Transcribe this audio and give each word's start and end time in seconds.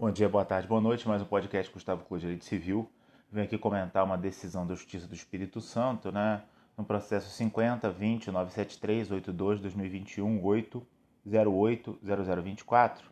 Bom 0.00 0.12
dia, 0.12 0.28
boa 0.28 0.44
tarde, 0.44 0.68
boa 0.68 0.80
noite. 0.80 1.08
Mais 1.08 1.20
um 1.20 1.24
podcast 1.24 1.72
Gustavo 1.72 2.04
Cruz 2.04 2.20
Direito 2.20 2.44
Civil. 2.44 2.88
Venho 3.32 3.44
aqui 3.44 3.58
comentar 3.58 4.04
uma 4.04 4.16
decisão 4.16 4.64
da 4.64 4.76
Justiça 4.76 5.08
do 5.08 5.14
Espírito 5.16 5.60
Santo, 5.60 6.12
né? 6.12 6.44
No 6.76 6.84
processo 6.84 7.28
50 7.30 7.90
20 7.90 8.30
973 8.30 9.10
82 9.10 9.60
2021 9.60 10.40
808 10.44 11.98
0024. 12.00 13.10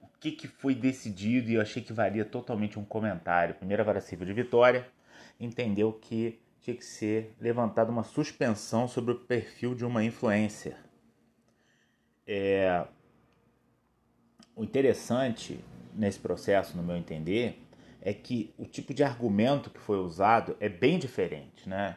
O 0.00 0.06
que, 0.20 0.30
que 0.30 0.46
foi 0.46 0.72
decidido 0.72 1.50
e 1.50 1.54
eu 1.54 1.60
achei 1.60 1.82
que 1.82 1.92
valia 1.92 2.24
totalmente 2.24 2.78
um 2.78 2.84
comentário. 2.84 3.56
Primeira 3.56 3.82
Vara 3.82 4.00
Civil 4.00 4.24
de 4.24 4.32
Vitória 4.32 4.88
entendeu 5.40 5.92
que 5.92 6.40
tinha 6.60 6.76
que 6.76 6.84
ser 6.84 7.34
levantada 7.40 7.90
uma 7.90 8.04
suspensão 8.04 8.86
sobre 8.86 9.14
o 9.14 9.18
perfil 9.18 9.74
de 9.74 9.84
uma 9.84 10.04
influência. 10.04 10.76
É, 12.24 12.86
o 14.54 14.62
interessante 14.62 15.58
nesse 16.02 16.18
processo, 16.18 16.76
no 16.76 16.82
meu 16.82 16.96
entender, 16.96 17.62
é 18.00 18.12
que 18.12 18.52
o 18.58 18.66
tipo 18.66 18.92
de 18.92 19.04
argumento 19.04 19.70
que 19.70 19.78
foi 19.78 19.98
usado 19.98 20.56
é 20.58 20.68
bem 20.68 20.98
diferente, 20.98 21.68
né? 21.68 21.96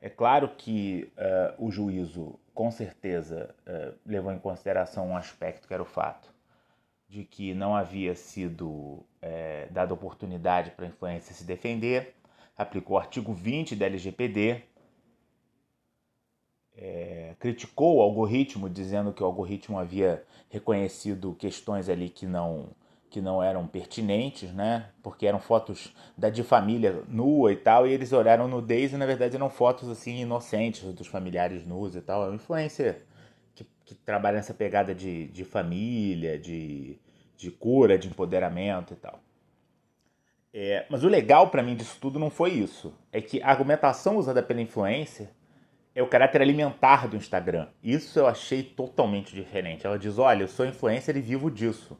É 0.00 0.10
claro 0.10 0.50
que 0.56 1.10
uh, 1.16 1.66
o 1.66 1.70
juízo, 1.70 2.38
com 2.54 2.70
certeza, 2.70 3.54
uh, 3.66 3.94
levou 4.04 4.30
em 4.30 4.38
consideração 4.38 5.08
um 5.08 5.16
aspecto 5.16 5.66
que 5.66 5.72
era 5.72 5.82
o 5.82 5.86
fato 5.86 6.32
de 7.08 7.24
que 7.24 7.54
não 7.54 7.74
havia 7.74 8.14
sido 8.14 9.02
é, 9.22 9.68
dada 9.70 9.94
oportunidade 9.94 10.72
para 10.72 10.84
a 10.84 10.88
influência 10.88 11.32
se 11.32 11.44
defender, 11.44 12.14
aplicou 12.58 12.96
o 12.96 12.98
artigo 12.98 13.32
20 13.32 13.76
da 13.76 13.86
LGPD, 13.86 14.62
é, 16.76 17.36
criticou 17.38 17.98
o 17.98 18.02
algoritmo, 18.02 18.68
dizendo 18.68 19.12
que 19.12 19.22
o 19.22 19.26
algoritmo 19.26 19.78
havia 19.78 20.24
reconhecido 20.50 21.32
questões 21.34 21.88
ali 21.88 22.08
que 22.08 22.26
não 22.26 22.70
que 23.16 23.20
não 23.22 23.42
eram 23.42 23.66
pertinentes, 23.66 24.52
né? 24.52 24.90
Porque 25.02 25.26
eram 25.26 25.40
fotos 25.40 25.90
da 26.18 26.28
de 26.28 26.42
família 26.42 27.02
nua 27.08 27.50
e 27.50 27.56
tal, 27.56 27.86
e 27.86 27.90
eles 27.90 28.12
olharam 28.12 28.46
nudez 28.46 28.92
e 28.92 28.98
na 28.98 29.06
verdade 29.06 29.34
eram 29.34 29.48
fotos 29.48 29.88
assim 29.88 30.20
inocentes 30.20 30.92
dos 30.92 31.06
familiares 31.06 31.66
nus 31.66 31.94
e 31.96 32.02
tal. 32.02 32.24
É 32.24 32.26
uma 32.26 32.34
influência 32.34 33.00
que, 33.54 33.66
que 33.86 33.94
trabalha 33.94 34.36
nessa 34.36 34.52
pegada 34.52 34.94
de, 34.94 35.28
de 35.28 35.44
família, 35.46 36.38
de, 36.38 36.98
de 37.38 37.50
cura, 37.50 37.96
de 37.96 38.06
empoderamento 38.08 38.92
e 38.92 38.96
tal. 38.96 39.18
É, 40.52 40.84
mas 40.90 41.02
o 41.02 41.08
legal 41.08 41.48
para 41.48 41.62
mim 41.62 41.74
disso 41.74 41.96
tudo 41.98 42.18
não 42.18 42.28
foi 42.28 42.50
isso. 42.50 42.92
É 43.10 43.22
que 43.22 43.42
a 43.42 43.48
argumentação 43.48 44.18
usada 44.18 44.42
pela 44.42 44.60
influência 44.60 45.30
é 45.94 46.02
o 46.02 46.06
caráter 46.06 46.42
alimentar 46.42 47.08
do 47.08 47.16
Instagram. 47.16 47.68
Isso 47.82 48.18
eu 48.18 48.26
achei 48.26 48.62
totalmente 48.62 49.34
diferente. 49.34 49.86
Ela 49.86 49.98
diz: 49.98 50.18
olha, 50.18 50.42
eu 50.42 50.48
sou 50.48 50.66
influencer 50.66 51.16
e 51.16 51.22
vivo 51.22 51.50
disso. 51.50 51.98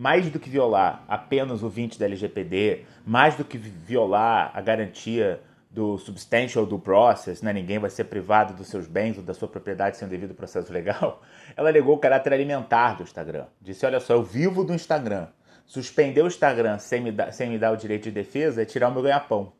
Mais 0.00 0.30
do 0.30 0.38
que 0.38 0.48
violar 0.48 1.04
apenas 1.08 1.64
o 1.64 1.68
20 1.68 1.98
da 1.98 2.04
LGPD, 2.04 2.84
mais 3.04 3.34
do 3.34 3.44
que 3.44 3.58
violar 3.58 4.52
a 4.54 4.60
garantia 4.60 5.42
do 5.68 5.98
substantial 5.98 6.64
do 6.64 6.78
process, 6.78 7.42
né? 7.42 7.52
ninguém 7.52 7.80
vai 7.80 7.90
ser 7.90 8.04
privado 8.04 8.54
dos 8.54 8.68
seus 8.68 8.86
bens 8.86 9.18
ou 9.18 9.24
da 9.24 9.34
sua 9.34 9.48
propriedade 9.48 9.96
sem 9.96 10.06
o 10.06 10.10
devido 10.10 10.36
processo 10.36 10.72
legal, 10.72 11.20
ela 11.56 11.68
alegou 11.68 11.96
o 11.96 11.98
caráter 11.98 12.32
alimentar 12.32 12.94
do 12.94 13.02
Instagram. 13.02 13.46
Disse: 13.60 13.84
olha 13.84 13.98
só, 13.98 14.14
eu 14.14 14.22
vivo 14.22 14.62
do 14.62 14.72
Instagram. 14.72 15.26
Suspender 15.66 16.22
o 16.22 16.28
Instagram 16.28 16.78
sem 16.78 17.00
me, 17.00 17.10
dar, 17.10 17.32
sem 17.32 17.50
me 17.50 17.58
dar 17.58 17.72
o 17.72 17.76
direito 17.76 18.04
de 18.04 18.12
defesa 18.12 18.62
é 18.62 18.64
tirar 18.64 18.90
o 18.90 18.92
meu 18.92 19.02
ganha-pão. 19.02 19.52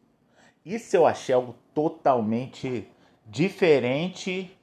Isso 0.65 0.95
eu 0.95 1.05
achei 1.05 1.35
algo 1.35 1.57
totalmente 1.75 2.87
diferente 3.27 4.57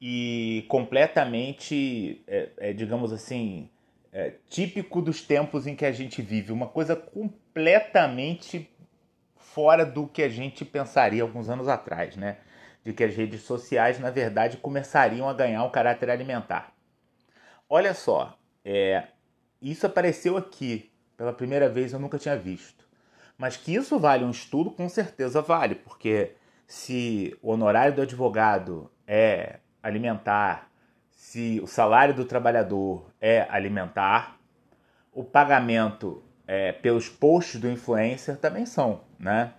e 0.00 0.64
completamente, 0.66 2.24
é, 2.26 2.48
é, 2.56 2.72
digamos 2.72 3.12
assim, 3.12 3.68
é, 4.12 4.34
típico 4.48 5.00
dos 5.00 5.22
tempos 5.22 5.66
em 5.66 5.74
que 5.74 5.86
a 5.86 5.92
gente 5.92 6.20
vive. 6.20 6.52
Uma 6.52 6.68
coisa 6.68 6.94
completamente 6.94 8.70
fora 9.36 9.84
do 9.86 10.06
que 10.06 10.22
a 10.22 10.28
gente 10.28 10.64
pensaria 10.64 11.22
alguns 11.22 11.48
anos 11.48 11.66
atrás, 11.66 12.16
né? 12.16 12.38
De 12.84 12.92
que 12.92 13.04
as 13.04 13.14
redes 13.14 13.42
sociais, 13.42 13.98
na 13.98 14.10
verdade, 14.10 14.58
começariam 14.58 15.28
a 15.28 15.32
ganhar 15.32 15.64
um 15.64 15.70
caráter 15.70 16.10
alimentar. 16.10 16.74
Olha 17.68 17.94
só, 17.94 18.38
é, 18.64 19.04
isso 19.60 19.86
apareceu 19.86 20.36
aqui 20.36 20.90
pela 21.16 21.32
primeira 21.32 21.68
vez, 21.68 21.92
eu 21.92 21.98
nunca 21.98 22.18
tinha 22.18 22.36
visto. 22.36 22.84
Mas 23.38 23.56
que 23.56 23.74
isso 23.74 23.98
vale 23.98 24.24
um 24.24 24.30
estudo, 24.30 24.70
com 24.70 24.88
certeza 24.88 25.40
vale, 25.40 25.76
porque 25.76 26.32
se 26.66 27.36
o 27.40 27.50
honorário 27.50 27.94
do 27.94 28.02
advogado 28.02 28.90
é 29.06 29.60
alimentar, 29.82 30.71
se 31.16 31.60
o 31.62 31.66
salário 31.66 32.14
do 32.14 32.24
trabalhador 32.24 33.10
é 33.20 33.46
alimentar, 33.48 34.38
o 35.12 35.22
pagamento 35.22 36.22
é, 36.46 36.72
pelos 36.72 37.08
posts 37.08 37.60
do 37.60 37.70
influencer 37.70 38.36
também 38.36 38.66
são, 38.66 39.02
né? 39.18 39.52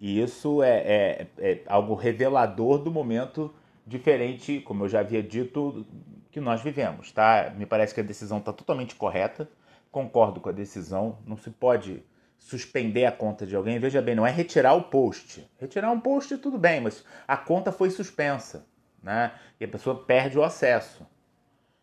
E 0.00 0.20
isso 0.20 0.62
é, 0.62 0.78
é, 0.78 1.26
é, 1.38 1.60
algo 1.66 1.94
revelador 1.94 2.78
do 2.78 2.90
momento 2.90 3.54
diferente, 3.86 4.60
como 4.60 4.84
eu 4.84 4.88
já 4.88 5.00
havia 5.00 5.22
dito, 5.22 5.86
que 6.30 6.40
nós 6.40 6.60
vivemos, 6.60 7.12
tá? 7.12 7.52
Me 7.56 7.66
parece 7.66 7.94
que 7.94 8.00
a 8.00 8.04
decisão 8.04 8.38
está 8.38 8.52
totalmente 8.52 8.94
correta, 8.96 9.48
concordo 9.92 10.40
com 10.40 10.48
a 10.48 10.52
decisão, 10.52 11.18
não 11.26 11.36
se 11.36 11.50
pode 11.50 12.02
suspender 12.36 13.04
a 13.04 13.12
conta 13.12 13.46
de 13.46 13.54
alguém, 13.54 13.78
veja 13.78 14.02
bem, 14.02 14.16
não 14.16 14.26
é 14.26 14.30
retirar 14.30 14.74
o 14.74 14.82
post. 14.82 15.48
Retirar 15.60 15.92
um 15.92 16.00
post 16.00 16.36
tudo 16.38 16.58
bem, 16.58 16.80
mas 16.80 17.04
a 17.28 17.36
conta 17.36 17.70
foi 17.70 17.90
suspensa, 17.90 18.66
né? 19.02 19.32
E 19.58 19.64
a 19.64 19.68
pessoa 19.68 20.04
perde 20.04 20.38
o 20.38 20.44
acesso, 20.44 21.06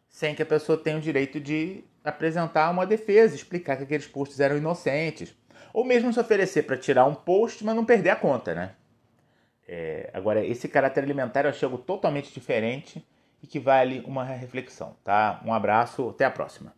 sem 0.07 0.33
que 0.33 0.41
a 0.41 0.45
pessoa 0.45 0.77
tenha 0.77 0.97
o 0.97 1.01
direito 1.01 1.39
de 1.39 1.83
apresentar 2.03 2.69
uma 2.71 2.85
defesa, 2.85 3.35
explicar 3.35 3.77
que 3.77 3.83
aqueles 3.83 4.07
posts 4.07 4.39
eram 4.39 4.57
inocentes, 4.57 5.35
ou 5.73 5.83
mesmo 5.83 6.11
se 6.11 6.19
oferecer 6.19 6.63
para 6.63 6.77
tirar 6.77 7.05
um 7.05 7.13
post, 7.13 7.63
mas 7.63 7.75
não 7.75 7.85
perder 7.85 8.11
a 8.11 8.15
conta, 8.15 8.55
né? 8.55 8.75
É, 9.67 10.09
agora, 10.13 10.43
esse 10.43 10.67
caráter 10.67 11.03
alimentar 11.03 11.45
eu 11.45 11.49
achei 11.49 11.69
totalmente 11.85 12.33
diferente 12.33 13.05
e 13.43 13.45
que 13.45 13.59
vale 13.59 14.01
uma 14.05 14.23
reflexão, 14.23 14.95
tá? 15.03 15.39
Um 15.45 15.53
abraço, 15.53 16.09
até 16.09 16.25
a 16.25 16.31
próxima. 16.31 16.73